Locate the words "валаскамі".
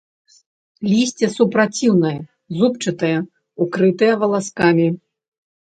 4.25-4.93